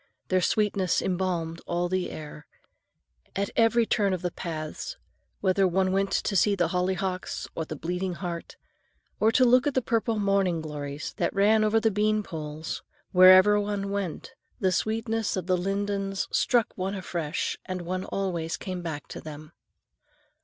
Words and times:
Their 0.29 0.41
sweetness 0.41 0.99
embalmed 0.99 1.61
all 1.67 1.87
the 1.87 2.09
air. 2.09 2.47
At 3.35 3.51
every 3.55 3.85
turn 3.85 4.13
of 4.13 4.23
the 4.23 4.31
paths,—whether 4.31 5.67
one 5.67 5.91
went 5.91 6.09
to 6.11 6.35
see 6.35 6.55
the 6.55 6.69
hollyhocks 6.69 7.47
or 7.53 7.65
the 7.65 7.75
bleeding 7.75 8.15
heart, 8.15 8.57
or 9.19 9.31
to 9.33 9.45
look 9.45 9.67
at 9.67 9.75
the 9.75 9.81
purple 9.83 10.17
morning 10.17 10.59
glories 10.59 11.13
that 11.17 11.35
ran 11.35 11.63
over 11.63 11.79
the 11.79 11.91
bean 11.91 12.23
poles,—wherever 12.23 13.59
one 13.59 13.91
went, 13.91 14.33
the 14.59 14.71
sweetness 14.71 15.37
of 15.37 15.45
the 15.45 15.55
lindens 15.55 16.27
struck 16.31 16.75
one 16.75 16.95
afresh 16.95 17.59
and 17.65 17.83
one 17.83 18.03
always 18.05 18.57
came 18.57 18.81
back 18.81 19.07
to 19.09 19.21
them. 19.21 19.51